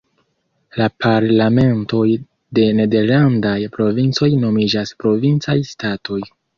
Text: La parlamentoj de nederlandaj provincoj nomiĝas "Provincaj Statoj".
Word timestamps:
La 0.79 0.87
parlamentoj 1.03 2.01
de 2.61 2.67
nederlandaj 2.81 3.55
provincoj 3.79 4.33
nomiĝas 4.43 4.99
"Provincaj 5.07 5.61
Statoj". 5.75 6.23